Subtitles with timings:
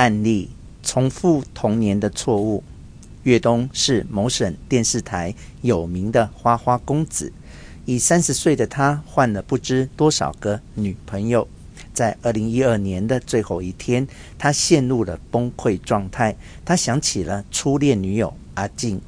[0.00, 0.48] 案例，
[0.82, 2.64] 重复童年的错误。
[3.24, 7.30] 岳东是某省电视台有名的花花公子，
[7.84, 11.46] 以三十岁的他换了不知多少个女朋友。
[11.92, 14.08] 在二零一二年的最后一天，
[14.38, 16.34] 他陷入了崩溃状态。
[16.64, 18.98] 他想起了初恋女友阿静，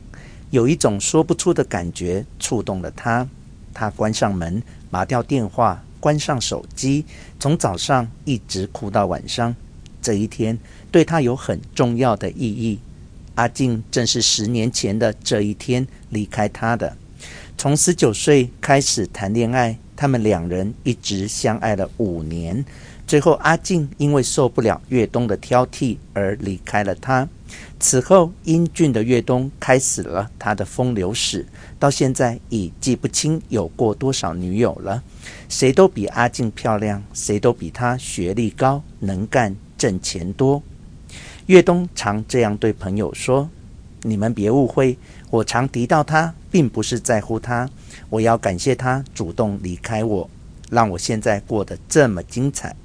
[0.50, 3.26] 有一种说不出的感觉触动了他。
[3.72, 7.06] 他关上门，拔掉电话，关上手机，
[7.40, 9.56] 从早上一直哭到晚上。
[10.02, 10.58] 这一天
[10.90, 12.78] 对他有很重要的意义。
[13.36, 16.96] 阿静正是十年前的这一天离开他的。
[17.56, 19.78] 从十九岁开始谈恋爱。
[19.94, 22.64] 他们两人一直相爱了五年，
[23.06, 27.28] 最后阿静因为受不了岳东的挑剔而离开了他。
[27.78, 31.46] 此后，英俊的岳东开始了他的风流史，
[31.78, 35.00] 到现在已记不清有过多少女友了。
[35.48, 40.62] 谁都比阿静漂亮，谁都比她学历高、能干、挣钱多。
[41.46, 43.50] 岳东常这样对朋友说
[44.02, 44.96] ：“你们别误会，
[45.28, 47.68] 我常提到他，并不是在乎他。”
[48.08, 50.30] 我要感谢他主动离开我，
[50.70, 52.76] 让我现在过得这么精彩。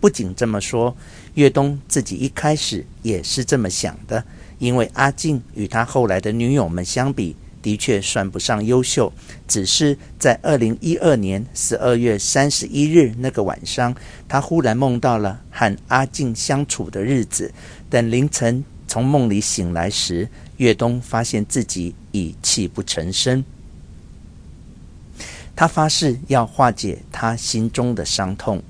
[0.00, 0.96] 不仅这么说，
[1.34, 4.24] 岳东自己一开始也是这么想的，
[4.60, 9.12] 因为阿静与他后来的女友们相比，的确算不上优秀。
[9.46, 13.94] 只是在二零一二年十二月三十一日那个晚上，
[14.28, 17.52] 他忽然梦到了和阿静相处的日子。
[17.88, 23.44] 等凌晨从梦里醒来时，岳东发现自己已泣不成声。
[25.56, 28.62] 他发誓要化解他心中的伤痛。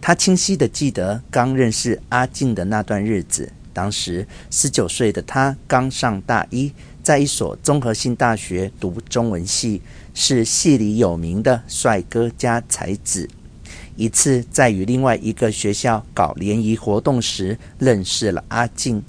[0.00, 3.52] 他清晰地记得刚认识阿静的那段日子。
[3.72, 6.72] 当时十九岁的他刚上大一，
[7.04, 9.82] 在一所综合性大学读中文系，
[10.14, 13.28] 是系里有名的帅哥加才子。
[13.94, 19.04] 一次在与另外一个学校搞联谊活动时，认识了阿静。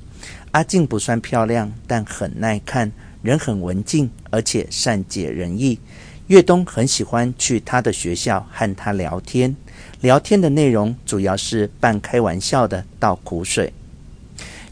[0.52, 5.80] 阿静不算漂亮，但很耐看，人很文静，而且善解人意。
[6.28, 9.56] 岳东很喜欢去他的学校和他聊天，
[10.02, 13.72] 聊天的内容主要是半开玩笑的倒苦水。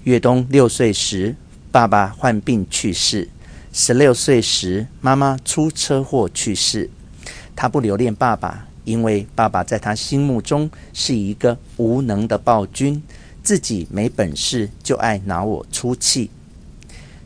[0.03, 1.36] 岳东六岁时，
[1.73, 3.29] 爸爸患病去世；
[3.73, 6.88] 十六岁时，妈妈出车祸去世。
[7.56, 13.01] 他不留恋爸爸，因为爸爸在他心目中是一个无能的暴君，
[13.41, 16.29] 自己没本事就爱拿我出气。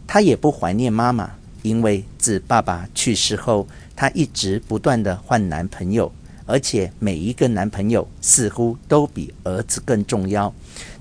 [0.08, 1.32] 他也不怀念妈妈，
[1.62, 6.10] 因为自爸爸去世后，她一直不断的换男朋友，
[6.48, 10.52] 而且每一个男朋友似乎都比儿子更重要。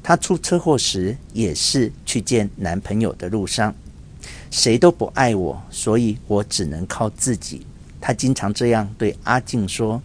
[0.03, 3.75] 她出车祸时也是去见男朋友的路上，
[4.51, 7.65] 谁都不爱我，所以我只能靠自己。
[8.01, 10.03] 她经常这样对阿静说。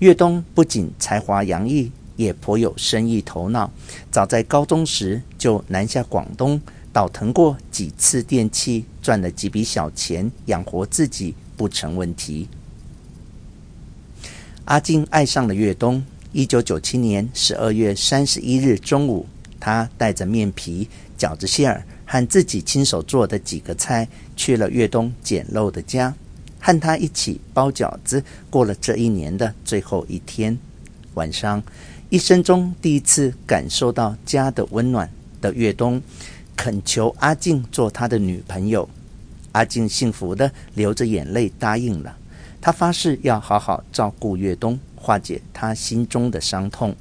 [0.00, 3.70] 岳东不仅才华洋溢，也颇有生意头脑。
[4.10, 6.60] 早在高中时就南下广东，
[6.92, 11.34] 倒腾过几次电器，赚了几笔小钱，养活自己。
[11.54, 12.48] 不成问题。
[14.64, 16.02] 阿静爱上了越东。
[16.30, 19.26] 一九九七年十二月三十一日中午，
[19.58, 26.14] 她带着面皮、饺子馅儿和自己亲手做的几个菜，去了越冬简陋的家，
[26.60, 30.56] 和他一起包饺子，过了这一年的最后一天。
[31.14, 31.62] 晚上，
[32.08, 36.00] 一生中第一次感受到家的温暖的越冬，
[36.56, 38.88] 恳求阿静做他的女朋友。
[39.50, 42.16] 阿静幸福的流着眼泪答应了，
[42.62, 46.94] 他发誓要好好照顾岳东，化解他心中的伤痛。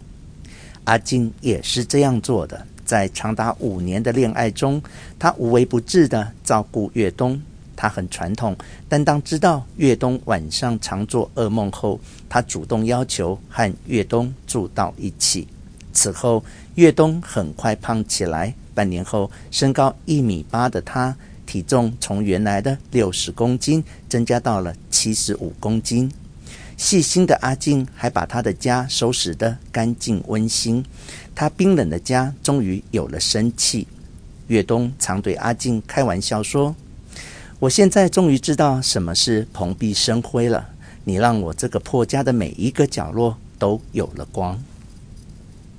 [0.85, 4.81] 阿静也是这样做的，在长达五年的恋爱中，
[5.19, 7.39] 她无微不至地照顾岳东。
[7.75, 8.55] 她很传统，
[8.89, 15.47] 但当知道岳东晚上常做噩梦后，她主动要求和岳东住到一起。
[15.93, 16.43] 此后，
[16.73, 21.15] 岳东很快胖起来，半年后，身高一米八的他。
[21.51, 26.09] 体重从原来的六十公斤增加到了七十五公斤。
[26.77, 30.81] 细心的阿静还把他的家收拾得干净温馨。
[31.35, 33.85] 他冰冷的家终于有了生气。
[34.47, 36.73] 岳东常对阿静开玩笑说
[37.59, 40.69] ：“我现在终于知道什么是蓬荜生辉了。
[41.03, 44.57] 你让我这个破家的每一个角落都有了光。”